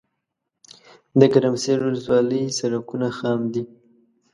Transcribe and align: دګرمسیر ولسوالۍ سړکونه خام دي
دګرمسیر 1.19 1.77
ولسوالۍ 1.83 2.43
سړکونه 2.59 3.07
خام 3.17 3.41
دي 3.53 3.63